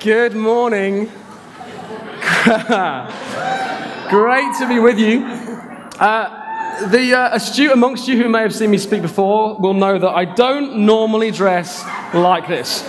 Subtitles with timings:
[0.00, 1.06] Good morning.
[4.08, 5.24] Great to be with you.
[5.98, 9.98] Uh, the uh, astute amongst you who may have seen me speak before will know
[9.98, 11.82] that I don't normally dress
[12.14, 12.86] like this.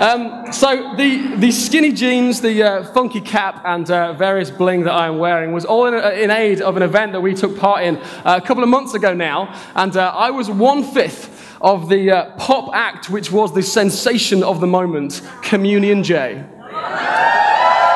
[0.00, 4.92] Um, so the, the skinny jeans, the uh, funky cap, and uh, various bling that
[4.92, 7.84] I am wearing was all in, in, aid of an event that we took part
[7.84, 11.88] in uh, a couple of months ago now, and uh, I was one fifth of
[11.88, 16.44] the uh, pop act, which was the sensation of the moment, Communion J.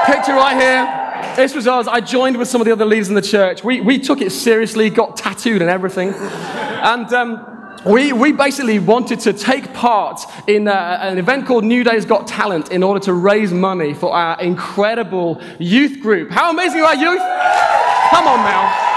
[0.07, 1.37] Picture right here.
[1.37, 1.89] This was us.
[1.89, 3.65] I joined with some of the other leaders in the church.
[3.65, 6.13] We, we took it seriously, got tattooed and everything.
[6.15, 11.83] And um, we, we basically wanted to take part in uh, an event called New
[11.85, 16.31] Day's Got Talent in order to raise money for our incredible youth group.
[16.31, 17.21] How amazing are our youth?
[18.11, 18.91] Come on now.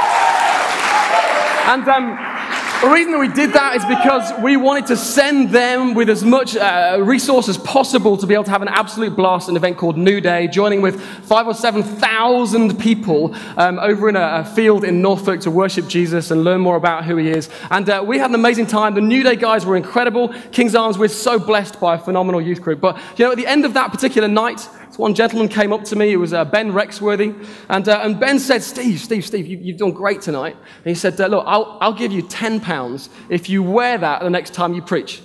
[1.73, 2.36] And um,
[2.81, 6.23] the reason that we did that is because we wanted to send them with as
[6.23, 9.57] much uh, resource as possible to be able to have an absolute blast, in an
[9.57, 14.41] event called New Day, joining with five or seven thousand people um, over in a,
[14.41, 17.49] a, field in Norfolk to worship Jesus and learn more about who he is.
[17.71, 18.93] And uh, we had an amazing time.
[18.93, 20.29] The New Day guys were incredible.
[20.51, 22.79] King's Arms, we're so blessed by a phenomenal youth group.
[22.79, 25.95] But, you know, at the end of that particular night, one gentleman came up to
[25.95, 29.73] me, it was uh, Ben Rexworthy, and, uh, and Ben said, Steve, Steve, Steve, you,
[29.73, 30.55] have done great tonight.
[30.55, 34.53] And he said, Look, I'll, I'll give you £10 if you wear that the next
[34.53, 35.21] time you preach.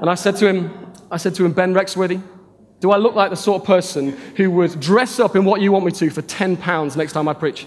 [0.00, 2.22] And I said to him, I said to him, Ben Rexworthy,
[2.80, 5.72] do I look like the sort of person who would dress up in what you
[5.72, 7.66] want me to for £10 next time I preach?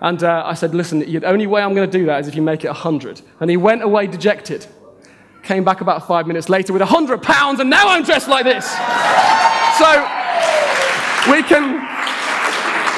[0.00, 2.34] And uh, I said, Listen, the only way I'm going to do that is if
[2.34, 3.22] you make it 100.
[3.40, 4.66] And he went away dejected.
[5.42, 8.66] Came back about five minutes later with £100, and now I'm dressed like this.
[9.78, 10.19] So,
[11.28, 11.99] we can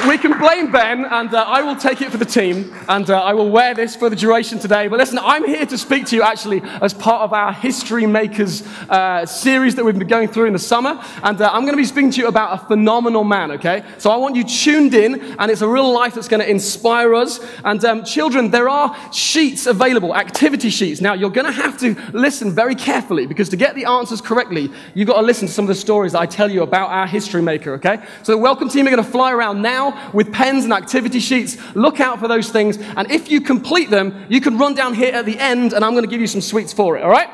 [0.06, 3.20] we can blame Ben, and uh, I will take it for the team, and uh,
[3.20, 4.88] I will wear this for the duration today.
[4.88, 8.66] But listen, I'm here to speak to you actually as part of our History Makers
[8.88, 11.76] uh, series that we've been going through in the summer, and uh, I'm going to
[11.76, 13.84] be speaking to you about a phenomenal man, okay?
[13.98, 17.14] So I want you tuned in, and it's a real life that's going to inspire
[17.14, 17.38] us.
[17.64, 21.00] And um, children, there are sheets available, activity sheets.
[21.00, 24.70] Now, you're going to have to listen very carefully because to get the answers correctly,
[24.94, 27.06] you've got to listen to some of the stories that I tell you about our
[27.06, 28.04] History Maker, okay?
[28.24, 31.56] So the welcome team are going to fly around now with pens and activity sheets.
[31.74, 32.78] Look out for those things.
[32.78, 35.92] And if you complete them, you can run down here at the end, and I'm
[35.92, 37.02] going to give you some sweets for it.
[37.02, 37.28] All right?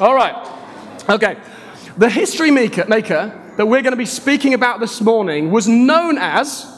[0.00, 0.34] All right.
[1.08, 1.36] Okay.
[1.96, 6.18] The history maker, maker that we're going to be speaking about this morning was known
[6.18, 6.70] as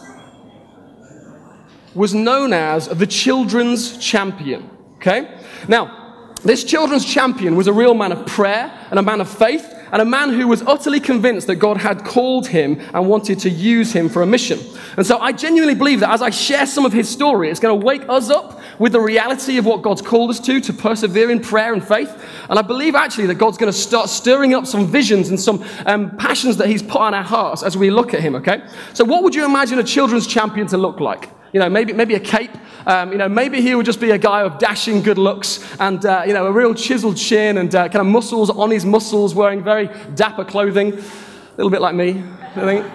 [1.95, 4.69] was known as the children's champion.
[4.97, 5.35] Okay?
[5.67, 9.73] Now, this children's champion was a real man of prayer and a man of faith
[9.93, 13.51] and a man who was utterly convinced that God had called him and wanted to
[13.51, 14.59] use him for a mission.
[14.97, 17.79] And so I genuinely believe that as I share some of his story, it's going
[17.79, 21.31] to wake us up with the reality of what God's called us to, to persevere
[21.31, 22.25] in prayer and faith.
[22.49, 25.65] And I believe actually that God's going to start stirring up some visions and some
[25.87, 28.63] um, passions that he's put on our hearts as we look at him, okay?
[28.95, 31.31] So, what would you imagine a children's champion to look like?
[31.57, 32.51] You know, maybe, maybe a cape.
[32.87, 36.05] Um, you know, maybe he would just be a guy of dashing good looks and,
[36.05, 39.35] uh, you know, a real chiseled chin and uh, kind of muscles on his muscles,
[39.35, 40.93] wearing very dapper clothing.
[40.93, 42.23] A little bit like me,
[42.57, 42.87] I think.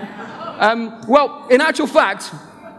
[0.61, 2.31] Um, well, in actual fact,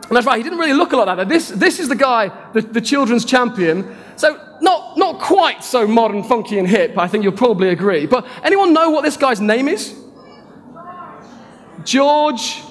[0.06, 1.28] and that's right, he didn't really look a lot like that.
[1.28, 3.96] This, this is the guy, the, the children's champion.
[4.14, 8.06] So, not, not quite so modern, funky, and hip, I think you'll probably agree.
[8.06, 10.00] But anyone know what this guy's name is?
[11.82, 12.62] George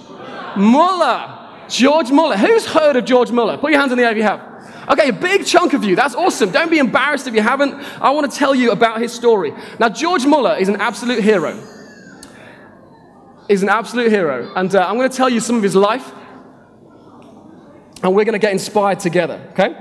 [0.56, 1.40] Muller.
[1.72, 2.38] George Muller.
[2.38, 3.58] Who's heard of George Muller?
[3.58, 4.42] Put your hands in the air if you have.
[4.90, 5.96] Okay, a big chunk of you.
[5.96, 6.52] That's awesome.
[6.52, 7.74] Don't be embarrassed if you haven't.
[8.02, 9.54] I want to tell you about his story.
[9.80, 11.56] Now, George Muller is an absolute hero.
[13.48, 14.52] He's an absolute hero.
[14.56, 16.12] And uh, I'm going to tell you some of his life.
[18.04, 19.76] And we're going to get inspired together, okay?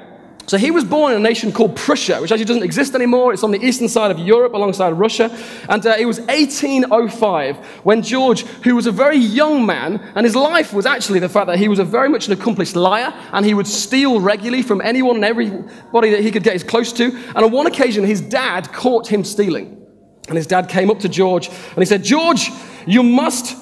[0.50, 3.32] So he was born in a nation called Prussia, which actually doesn't exist anymore.
[3.32, 5.30] It's on the eastern side of Europe alongside Russia.
[5.68, 10.34] And uh, it was 1805 when George, who was a very young man, and his
[10.34, 13.46] life was actually the fact that he was a very much an accomplished liar, and
[13.46, 17.04] he would steal regularly from anyone and everybody that he could get his close to.
[17.04, 19.86] And on one occasion, his dad caught him stealing.
[20.26, 22.50] And his dad came up to George and he said, George,
[22.88, 23.56] you must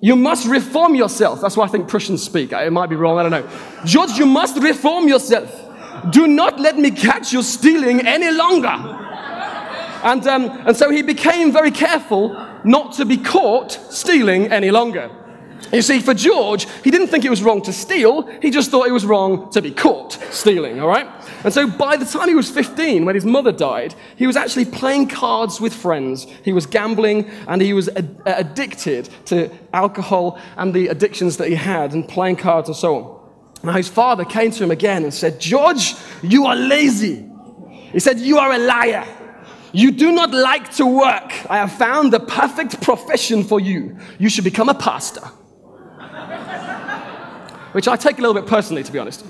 [0.00, 1.42] you must reform yourself.
[1.42, 2.52] That's why I think Prussians speak.
[2.52, 3.84] It might be wrong, I don't know.
[3.84, 5.69] George, you must reform yourself.
[6.10, 8.68] Do not let me catch you stealing any longer.
[10.02, 15.10] And, um, and so he became very careful not to be caught stealing any longer.
[15.72, 18.88] You see, for George, he didn't think it was wrong to steal, he just thought
[18.88, 21.06] it was wrong to be caught stealing, all right?
[21.44, 24.64] And so by the time he was 15, when his mother died, he was actually
[24.64, 26.26] playing cards with friends.
[26.44, 31.54] He was gambling and he was ad- addicted to alcohol and the addictions that he
[31.54, 33.19] had and playing cards and so on.
[33.62, 37.26] Now his father came to him again and said, George, you are lazy.
[37.92, 39.06] He said, You are a liar.
[39.72, 41.50] You do not like to work.
[41.50, 43.96] I have found the perfect profession for you.
[44.18, 45.26] You should become a pastor.
[47.72, 49.24] Which I take a little bit personally, to be honest.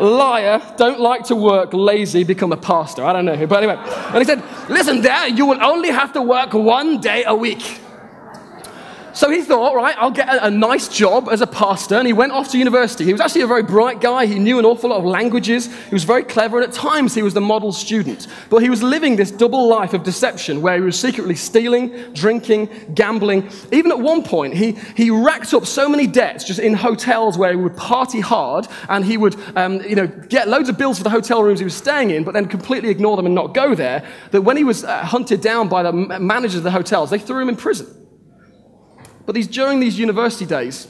[0.00, 3.04] Liar, don't like to work, lazy, become a pastor.
[3.04, 3.46] I don't know.
[3.46, 7.22] But anyway, and he said, Listen, there, you will only have to work one day
[7.24, 7.78] a week.
[9.14, 12.14] So he thought, right, I'll get a, a, nice job as a pastor, and he
[12.14, 13.04] went off to university.
[13.04, 14.24] He was actually a very bright guy.
[14.24, 15.66] He knew an awful lot of languages.
[15.66, 18.26] He was very clever, and at times he was the model student.
[18.48, 22.70] But he was living this double life of deception where he was secretly stealing, drinking,
[22.94, 23.50] gambling.
[23.70, 27.50] Even at one point, he, he racked up so many debts just in hotels where
[27.50, 31.04] he would party hard, and he would um, you know, get loads of bills for
[31.04, 33.74] the hotel rooms he was staying in, but then completely ignore them and not go
[33.74, 37.18] there, that when he was uh, hunted down by the managers of the hotels, they
[37.18, 38.01] threw him in prison.
[39.26, 40.88] But these, during these university days,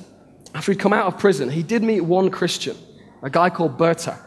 [0.54, 2.76] after he'd come out of prison, he did meet one Christian,
[3.22, 4.18] a guy called Beta.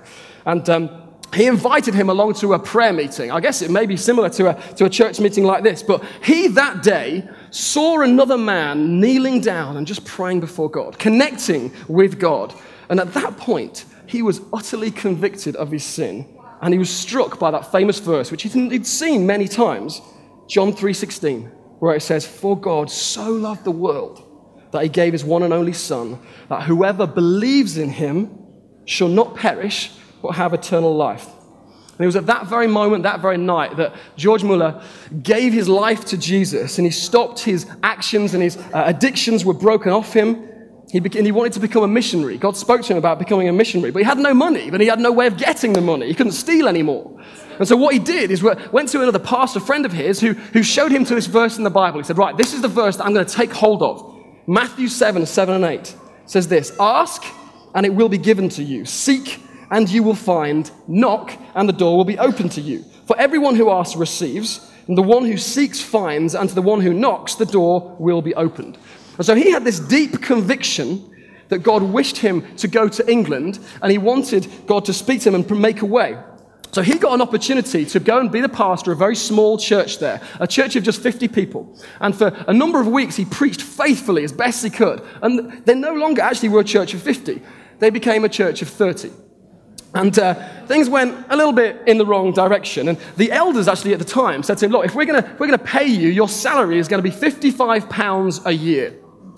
[0.45, 0.89] And um,
[1.33, 3.31] he invited him along to a prayer meeting.
[3.31, 5.83] I guess it may be similar to a, to a church meeting like this.
[5.83, 11.71] But he that day saw another man kneeling down and just praying before God, connecting
[11.87, 12.53] with God.
[12.89, 16.27] And at that point, he was utterly convicted of his sin.
[16.61, 20.01] And he was struck by that famous verse, which he'd seen many times,
[20.47, 24.23] John 3:16 where it says, For God so loved the world
[24.71, 26.19] that he gave his one and only Son,
[26.49, 28.37] that whoever believes in him
[28.85, 29.91] shall not perish,
[30.21, 31.27] but have eternal life.
[31.97, 34.83] And it was at that very moment, that very night, that George Muller
[35.23, 39.53] gave his life to Jesus and he stopped his actions and his uh, addictions were
[39.53, 40.49] broken off him.
[40.91, 42.37] He, began, he wanted to become a missionary.
[42.37, 44.87] God spoke to him about becoming a missionary, but he had no money, but he
[44.87, 46.07] had no way of getting the money.
[46.07, 47.17] He couldn't steal anymore.
[47.57, 50.63] And so what he did is went to another pastor friend of his who, who
[50.63, 51.99] showed him to this verse in the Bible.
[51.99, 54.15] He said, Right, this is the verse that I'm going to take hold of.
[54.47, 57.23] Matthew 7, 7 and 8 says this Ask,
[57.73, 58.85] and it will be given to you.
[58.85, 59.41] Seek,
[59.71, 60.69] and you will find.
[60.87, 62.83] Knock, and the door will be open to you.
[63.05, 66.81] For everyone who asks receives, and the one who seeks finds, and to the one
[66.81, 68.77] who knocks, the door will be opened.
[69.17, 71.11] And so he had this deep conviction
[71.49, 75.29] that God wished him to go to England, and he wanted God to speak to
[75.29, 76.17] him and make a way.
[76.75, 79.57] So he got an opportunity to go and be the pastor of a very small
[79.57, 81.73] church there, a church of just 50 people.
[82.01, 85.01] And for a number of weeks, he preached faithfully as best he could.
[85.21, 87.41] And they no longer actually were a church of 50,
[87.79, 89.09] they became a church of 30.
[89.93, 90.33] And uh,
[90.65, 92.89] things went a little bit in the wrong direction.
[92.89, 95.57] And the elders actually at the time said to him, Look, if we're going to
[95.57, 98.93] pay you, your salary is going to be £55 a year.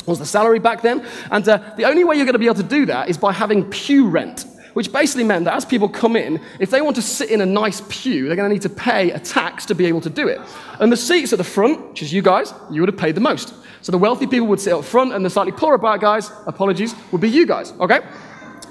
[0.07, 1.05] Was the salary back then?
[1.29, 3.31] And uh, the only way you're going to be able to do that is by
[3.31, 4.45] having pew rent
[4.77, 7.45] which basically meant that as people come in, if they want to sit in a
[7.47, 10.27] nice pew, they're going to need to pay a tax to be able to do
[10.27, 10.39] it.
[10.79, 13.21] And the seats at the front, which is you guys, you would have paid the
[13.21, 13.55] most.
[13.81, 17.21] So the wealthy people would sit up front, and the slightly poorer guys, apologies, would
[17.21, 18.01] be you guys, okay?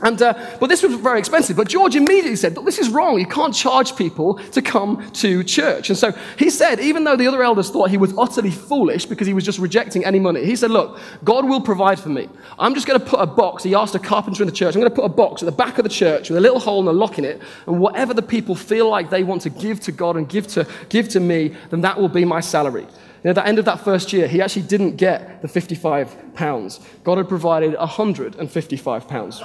[0.02, 1.56] And, uh, but this was very expensive.
[1.56, 3.18] But George immediately said, This is wrong.
[3.18, 5.88] You can't charge people to come to church.
[5.88, 9.26] And so he said, even though the other elders thought he was utterly foolish because
[9.26, 12.28] he was just rejecting any money, he said, Look, God will provide for me.
[12.58, 13.62] I'm just going to put a box.
[13.62, 15.52] He asked a carpenter in the church, I'm going to put a box at the
[15.52, 17.40] back of the church with a little hole and a lock in it.
[17.66, 20.66] And whatever the people feel like they want to give to God and give to,
[20.88, 22.86] give to me, then that will be my salary.
[23.26, 26.78] Know, at the end of that first year, he actually didn't get the 55 pounds.
[27.02, 29.42] God had provided 155 pounds.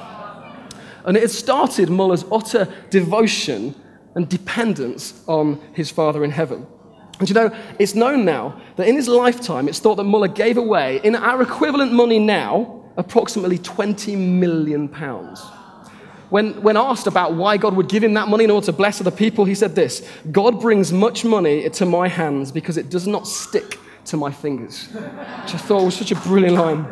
[1.06, 3.76] And it had started Muller's utter devotion
[4.16, 6.68] and dependence on his Father in heaven.
[7.20, 10.58] And you know, it's known now that in his lifetime, it's thought that Muller gave
[10.58, 15.42] away, in our equivalent money now, approximately 20 million pounds.
[16.30, 19.02] When, when asked about why God would give him that money in order to bless
[19.02, 23.06] other people, he said this God brings much money to my hands because it does
[23.06, 24.88] not stick to my fingers.
[24.88, 26.86] Which I thought was such a brilliant line.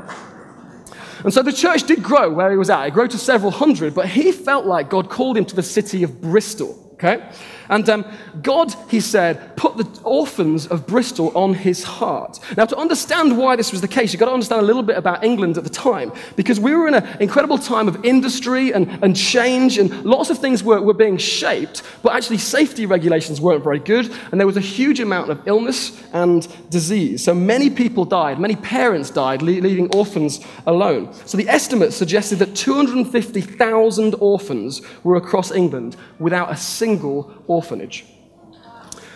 [1.23, 2.85] And so the church did grow where he was at.
[2.87, 6.03] It grew to several hundred, but he felt like God called him to the city
[6.03, 6.89] of Bristol.
[6.93, 7.29] Okay?
[7.69, 8.05] And um,
[8.41, 12.39] God, he said, put the orphans of Bristol on his heart.
[12.57, 14.97] Now, to understand why this was the case, you've got to understand a little bit
[14.97, 18.87] about England at the time, because we were in an incredible time of industry and,
[19.03, 23.63] and change, and lots of things were, were being shaped, but actually, safety regulations weren't
[23.63, 27.23] very good, and there was a huge amount of illness and disease.
[27.23, 31.13] So many people died, many parents died, leaving orphans alone.
[31.25, 38.05] So the estimates suggested that 250,000 orphans were across England without a single orphanage.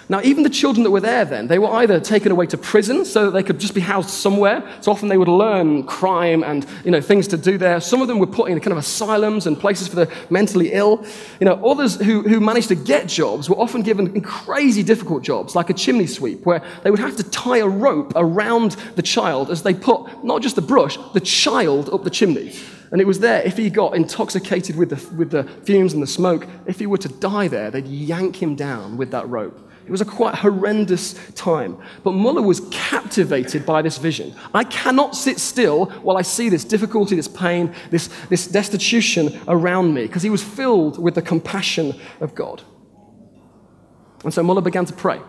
[0.10, 3.06] Now, even the children that were there then, they were either taken away to prison
[3.06, 4.62] so that they could just be housed somewhere.
[4.82, 7.80] So often they would learn crime and you know, things to do there.
[7.80, 11.06] Some of them were put in kind of asylums and places for the mentally ill.
[11.40, 15.56] You know, others who, who managed to get jobs were often given crazy difficult jobs,
[15.56, 19.50] like a chimney sweep, where they would have to tie a rope around the child
[19.50, 22.54] as they put not just the brush, the child up the chimney.
[22.92, 26.08] And it was there, if he got intoxicated with the, with the fumes and the
[26.08, 29.92] smoke, if he were to die there, they'd yank him down with that rope It
[29.92, 31.78] was a quite horrendous time.
[32.04, 34.34] But Muller was captivated by this vision.
[34.54, 39.94] I cannot sit still while I see this difficulty, this pain, this, this destitution around
[39.94, 42.62] me, because he was filled with the compassion of God.
[44.24, 45.20] And so Muller began to pray.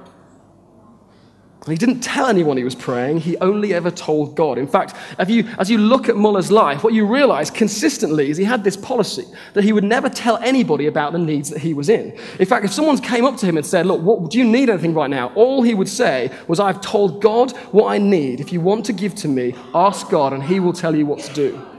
[1.66, 4.58] He didn't tell anyone he was praying, he only ever told God.
[4.58, 4.94] In fact,
[5.26, 8.76] you, as you look at Muller's life, what you realize consistently is he had this
[8.76, 12.12] policy that he would never tell anybody about the needs that he was in.
[12.38, 14.68] In fact, if someone came up to him and said, Look, what, do you need
[14.68, 15.32] anything right now?
[15.34, 18.40] All he would say was, I've told God what I need.
[18.40, 21.20] If you want to give to me, ask God, and he will tell you what
[21.20, 21.73] to do.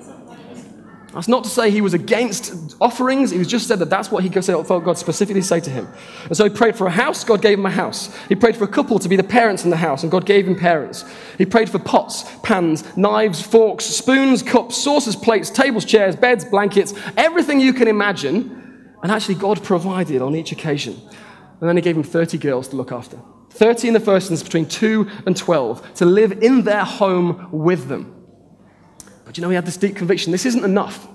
[1.15, 3.31] That's not to say he was against offerings.
[3.31, 5.87] He was just said that that's what he felt God specifically say to him.
[6.25, 7.23] And so he prayed for a house.
[7.23, 8.13] God gave him a house.
[8.27, 10.45] He prayed for a couple to be the parents in the house, and God gave
[10.45, 11.05] him parents.
[11.37, 16.93] He prayed for pots, pans, knives, forks, spoons, cups, saucers, plates, tables, chairs, beds, blankets,
[17.15, 18.91] everything you can imagine.
[19.01, 20.99] And actually, God provided on each occasion.
[21.61, 23.17] And then he gave him 30 girls to look after.
[23.51, 27.87] 30 in the first instance, between 2 and 12, to live in their home with
[27.87, 28.14] them.
[29.37, 31.07] You know, he had this deep conviction this isn't enough.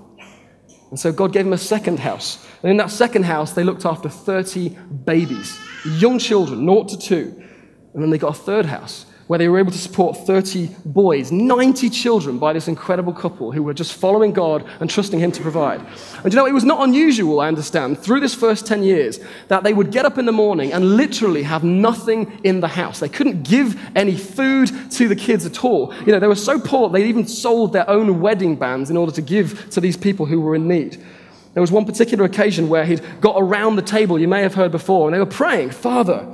[0.89, 2.45] And so God gave him a second house.
[2.61, 4.69] And in that second house, they looked after 30
[5.05, 7.43] babies, young children, 0 to 2.
[7.93, 11.31] And then they got a third house where they were able to support 30 boys,
[11.31, 15.41] 90 children by this incredible couple who were just following God and trusting Him to
[15.41, 15.79] provide.
[16.25, 19.63] And you know, it was not unusual, I understand, through this first 10 years, that
[19.63, 22.99] they would get up in the morning and literally have nothing in the house.
[22.99, 25.95] They couldn't give any food to the kids at all.
[25.99, 29.13] You know, they were so poor, they even sold their own wedding bands in order
[29.13, 31.01] to give to these people who were in need.
[31.53, 34.73] There was one particular occasion where he'd got around the table, you may have heard
[34.73, 36.27] before, and they were praying, Father,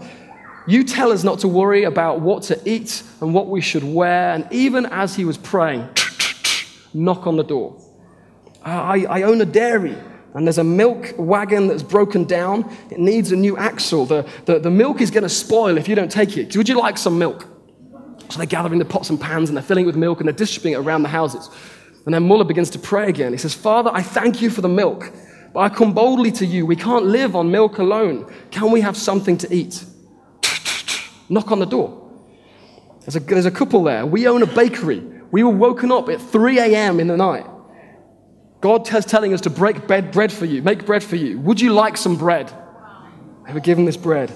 [0.67, 4.33] you tell us not to worry about what to eat and what we should wear.
[4.33, 5.88] And even as he was praying,
[6.93, 7.81] knock on the door.
[8.63, 9.95] I, I own a dairy
[10.33, 12.69] and there's a milk wagon that's broken down.
[12.91, 14.05] It needs a new axle.
[14.05, 16.55] The, the, the milk is going to spoil if you don't take it.
[16.55, 17.47] Would you like some milk?
[18.29, 20.36] So they're gathering the pots and pans and they're filling it with milk and they're
[20.36, 21.50] distributing it around the houses.
[22.05, 23.31] And then Muller begins to pray again.
[23.31, 25.12] He says, Father, I thank you for the milk,
[25.53, 26.65] but I come boldly to you.
[26.65, 28.31] We can't live on milk alone.
[28.51, 29.86] Can we have something to eat?
[31.29, 32.03] Knock on the door.
[33.01, 34.05] There's a, there's a couple there.
[34.05, 35.00] We own a bakery.
[35.31, 37.00] We were woken up at 3 a.m.
[37.00, 37.46] in the night.
[38.60, 41.39] God is telling us to break bread, bread for you, make bread for you.
[41.39, 42.51] Would you like some bread?
[43.46, 44.31] They were given this bread.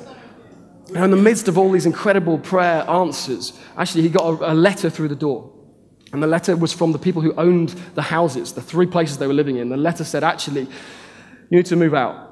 [0.92, 4.54] Now, in the midst of all these incredible prayer answers, actually, he got a, a
[4.54, 5.52] letter through the door.
[6.14, 9.28] And the letter was from the people who owned the houses, the three places they
[9.28, 9.70] were living in.
[9.70, 12.31] The letter said, actually, you need to move out.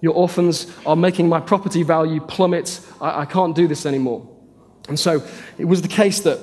[0.00, 2.80] Your orphans are making my property value plummet.
[3.00, 4.28] I, I can't do this anymore.
[4.88, 5.22] And so
[5.58, 6.38] it was the case that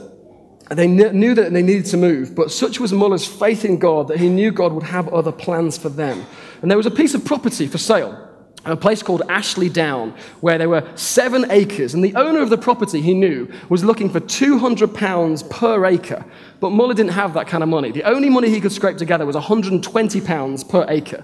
[0.69, 4.19] they knew that they needed to move, but such was Muller's faith in God that
[4.19, 6.25] he knew God would have other plans for them.
[6.61, 8.27] And there was a piece of property for sale,
[8.65, 11.93] a place called Ashley Down, where there were seven acres.
[11.93, 16.25] And the owner of the property, he knew, was looking for £200 per acre.
[16.59, 17.91] But Muller didn't have that kind of money.
[17.91, 21.23] The only money he could scrape together was £120 per acre.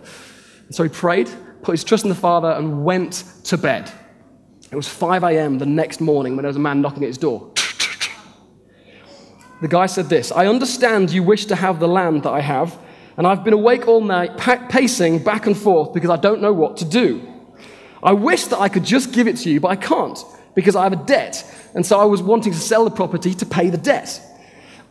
[0.67, 1.29] And so he prayed
[1.63, 3.91] put his trust in the Father, and went to bed.
[4.71, 5.59] It was 5 a.m.
[5.59, 7.51] the next morning when there was a man knocking at his door.
[9.61, 12.77] The guy said this I understand you wish to have the land that I have,
[13.17, 16.77] and I've been awake all night pacing back and forth because I don't know what
[16.77, 17.25] to do.
[18.01, 20.17] I wish that I could just give it to you, but I can't
[20.55, 23.45] because I have a debt, and so I was wanting to sell the property to
[23.45, 24.19] pay the debt.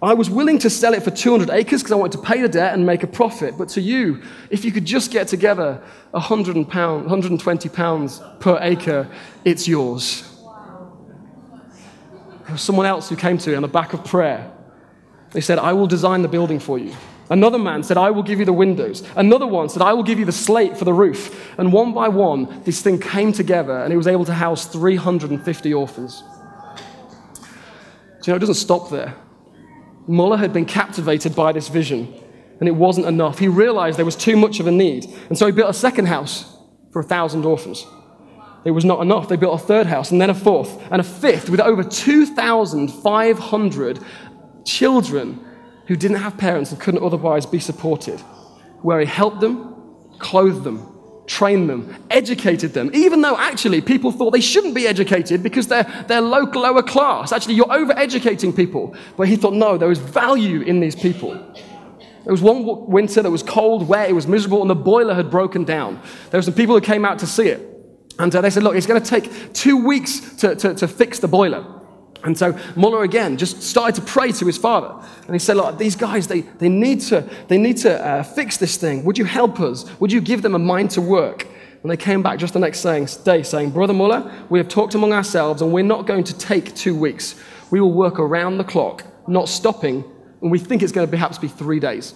[0.03, 2.49] I was willing to sell it for 200 acres because I wanted to pay the
[2.49, 3.57] debt and make a profit.
[3.57, 5.81] But to you, if you could just get together
[6.11, 9.09] 100 pound, 120 pounds per acre,
[9.45, 10.29] it's yours.
[12.45, 14.51] There was someone else who came to me on the back of prayer.
[15.31, 16.93] They said, I will design the building for you.
[17.31, 19.05] Another man said, I will give you the windows.
[19.15, 21.57] Another one said, I will give you the slate for the roof.
[21.59, 25.73] And one by one, this thing came together and it was able to house 350
[25.73, 26.25] orphans.
[28.21, 29.15] Do you know, it doesn't stop there.
[30.07, 32.15] Muller had been captivated by this vision,
[32.61, 33.39] and it wasn't enough.
[33.39, 36.07] He realized there was too much of a need, and so he built a second
[36.07, 36.57] house
[36.93, 37.87] for a thousand orphans.
[38.65, 39.29] It was not enough.
[39.29, 43.99] They built a third house, and then a fourth, and a fifth, with over 2,500
[44.65, 45.41] children
[45.87, 48.21] who didn't have parents and couldn't otherwise be supported,
[48.83, 49.75] where he helped them,
[50.19, 50.92] clothed them,
[51.33, 55.89] trained them, educated them, even though actually people thought they shouldn't be educated because they're,
[56.07, 57.33] they're low, lower class.
[57.33, 58.95] Actually, you're over educating people.
[59.17, 61.33] But he thought, no, there is value in these people.
[62.25, 65.31] There was one winter that was cold, wet, it was miserable, and the boiler had
[65.31, 66.01] broken down.
[66.31, 67.69] There were some people who came out to see it.
[68.19, 71.19] And uh, they said, look, it's going to take two weeks to, to, to fix
[71.19, 71.65] the boiler.
[72.25, 74.95] And so Muller again just started to pray to his father.
[75.27, 78.57] And he said, Look, these guys, they, they need to, they need to uh, fix
[78.57, 79.05] this thing.
[79.05, 79.85] Would you help us?
[80.01, 81.47] Would you give them a mind to work?
[81.83, 85.13] And they came back just the next day saying, Brother Muller, we have talked among
[85.13, 87.35] ourselves and we're not going to take two weeks.
[87.73, 90.05] We will work around the clock, not stopping,
[90.41, 92.15] and we think it's going to perhaps be three days.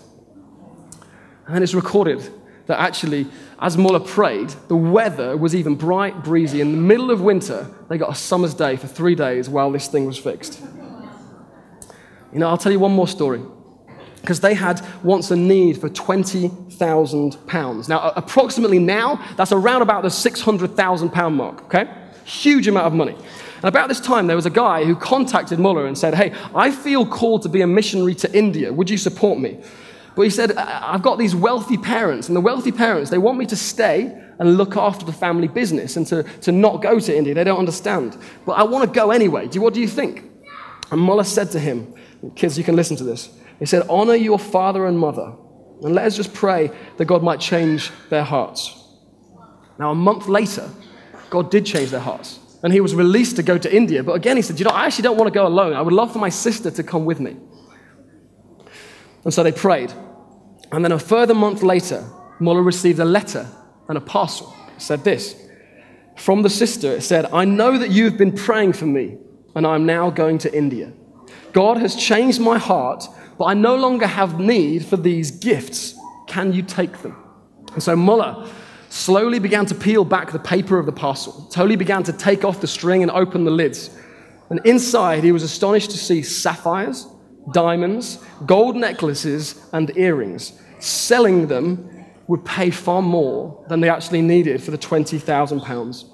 [1.47, 2.31] And then it's recorded
[2.66, 3.26] that actually,
[3.61, 6.61] as Muller prayed, the weather was even bright, breezy.
[6.61, 9.88] In the middle of winter, they got a summer's day for three days while this
[9.88, 10.61] thing was fixed.
[12.32, 13.40] You know, I'll tell you one more story.
[14.20, 17.88] Because they had once a need for £20,000.
[17.88, 21.88] Now, approximately now, that's around about the £600,000 mark, okay?
[22.25, 23.14] Huge amount of money.
[23.56, 26.73] And about this time, there was a guy who contacted Muller and said, Hey, I
[26.73, 28.73] feel called to be a missionary to India.
[28.73, 29.58] Would you support me?
[30.16, 33.44] But he said, I've got these wealthy parents, and the wealthy parents, they want me
[33.46, 37.35] to stay and look after the family business and to, to not go to India.
[37.35, 38.16] They don't understand.
[38.46, 39.46] But I want to go anyway.
[39.49, 40.25] What do you think?
[40.90, 41.94] And Muller said to him,
[42.35, 43.28] Kids, you can listen to this.
[43.58, 45.35] He said, Honor your father and mother,
[45.82, 48.85] and let us just pray that God might change their hearts.
[49.78, 50.70] Now, a month later,
[51.28, 52.40] God did change their hearts.
[52.62, 54.02] And he was released to go to India.
[54.02, 55.75] But again, he said, You know, I actually don't want to go alone.
[55.75, 57.37] I would love for my sister to come with me.
[59.25, 59.92] And so they prayed.
[60.73, 62.04] And then a further month later,
[62.38, 63.46] Muller received a letter
[63.88, 64.54] and a parcel.
[64.75, 65.40] It said this
[66.16, 69.18] From the sister, it said, I know that you've been praying for me,
[69.54, 70.92] and I'm now going to India.
[71.52, 73.06] God has changed my heart,
[73.38, 75.94] but I no longer have need for these gifts.
[76.26, 77.16] Can you take them?
[77.73, 78.49] And so Muller
[78.88, 82.61] slowly began to peel back the paper of the parcel, slowly began to take off
[82.61, 83.90] the string and open the lids.
[84.49, 87.06] And inside, he was astonished to see sapphires
[87.53, 90.53] diamonds, gold necklaces, and earrings.
[90.79, 96.05] Selling them would pay far more than they actually needed for the £20,000.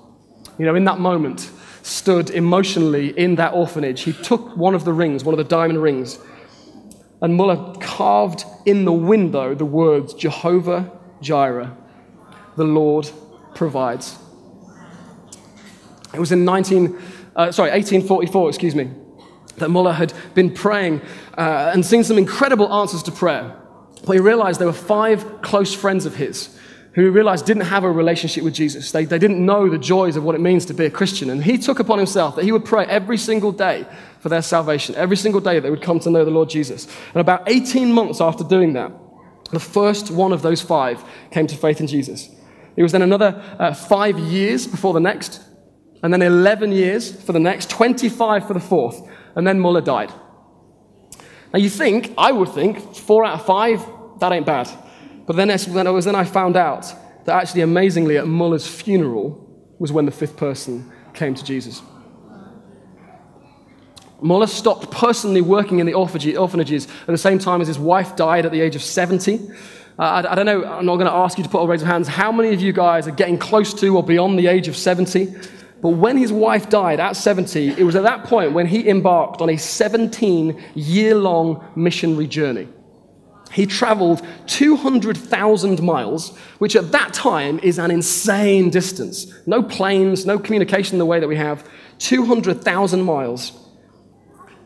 [0.59, 1.51] You know, in that moment,
[1.83, 5.83] stood emotionally in that orphanage, he took one of the rings, one of the diamond
[5.83, 6.19] rings,
[7.21, 11.77] and Muller carved in the window the words Jehovah Jireh,
[12.57, 13.11] the Lord
[13.55, 14.19] provides.
[16.15, 16.99] It was in 19,
[17.35, 18.91] uh, sorry, 1844, excuse me
[19.57, 21.01] that Muller had been praying
[21.37, 23.57] uh, and seen some incredible answers to prayer.
[24.05, 26.59] But he realized there were five close friends of his
[26.95, 28.93] who he realized didn't have a relationship with Jesus.
[28.93, 31.31] They, they didn't know the joys of what it means to be a Christian.
[31.31, 33.87] And he took upon himself that he would pray every single day
[34.21, 34.95] for their salvation.
[34.97, 36.87] Every single day they would come to know the Lord Jesus.
[37.15, 38.93] And about 18 months after doing that,
[39.51, 42.29] the first one of those five came to faith in Jesus.
[42.77, 45.43] It was then another uh, five years before the next,
[46.03, 49.03] and then 11 years for the next, 25 for the fourth
[49.35, 50.13] and then Muller died.
[51.53, 53.85] Now you think, I would think, four out of five,
[54.21, 54.69] that ain't bad.
[55.27, 56.93] But then, it was then I found out
[57.25, 59.39] that actually, amazingly, at Muller's funeral
[59.79, 61.83] was when the fifth person came to Jesus.
[64.21, 68.47] Muller stopped personally working in the orphanages at the same time as his wife died
[68.47, 69.41] at the age of 70.
[69.99, 71.83] Uh, I, I, don't know, I'm not going to ask you to put a raise
[71.83, 72.07] of hands.
[72.07, 75.35] How many of you guys are getting close to or beyond the age of 70?
[75.83, 79.43] But when his wife died at 70, it was at that point when he embarked
[79.43, 82.69] on a 17 year long missionary journey.
[83.53, 89.27] He traveled 200,000 miles, which at that time is an insane distance.
[89.45, 91.69] No planes, no communication the way that we have.
[91.99, 93.59] 200,000 miles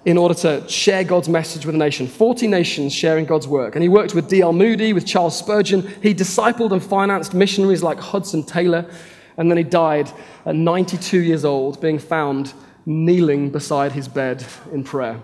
[0.04, 2.06] in order to share God's message with a nation.
[2.06, 3.74] 40 nations sharing God's work.
[3.74, 4.52] And he worked with D.L.
[4.52, 5.82] Moody, with Charles Spurgeon.
[6.00, 8.88] He discipled and financed missionaries like Hudson Taylor.
[9.36, 10.10] And then he died
[10.44, 12.54] at 92 years old, being found
[12.86, 15.20] kneeling beside his bed in prayer.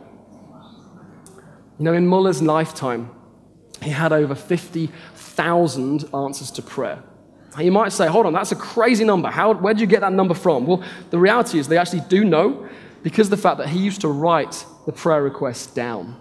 [1.79, 3.11] You know, in Muller's lifetime,
[3.83, 7.03] he had over 50,000 answers to prayer.
[7.59, 9.29] You might say, hold on, that's a crazy number.
[9.29, 10.66] How, where did you get that number from?
[10.66, 12.68] Well, the reality is they actually do know
[13.03, 16.16] because of the fact that he used to write the prayer requests down,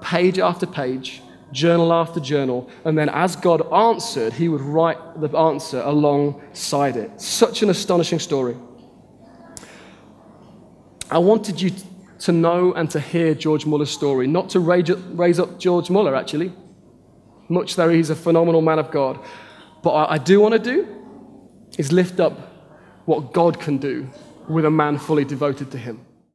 [0.00, 1.22] page after page,
[1.52, 7.20] journal after journal, and then as God answered, he would write the answer alongside it.
[7.20, 8.56] Such an astonishing story.
[11.10, 11.70] I wanted you
[12.20, 16.52] to know and to hear George Muller's story, not to raise up George Muller, actually,
[17.48, 19.20] much though he's a phenomenal man of God.
[19.82, 20.88] But what I do want to do
[21.78, 22.32] is lift up
[23.04, 24.08] what God can do
[24.48, 26.05] with a man fully devoted to him.